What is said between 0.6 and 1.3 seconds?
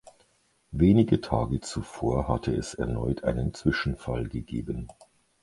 Wenige